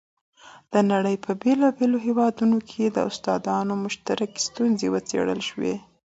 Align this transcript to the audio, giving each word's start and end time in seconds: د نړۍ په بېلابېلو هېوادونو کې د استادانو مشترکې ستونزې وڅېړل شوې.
د 0.73 0.75
نړۍ 0.91 1.15
په 1.25 1.31
بېلابېلو 1.41 1.97
هېوادونو 2.07 2.57
کې 2.69 2.83
د 2.87 2.97
استادانو 3.09 3.73
مشترکې 3.85 4.39
ستونزې 4.47 4.87
وڅېړل 4.93 5.41
شوې. 5.49 5.75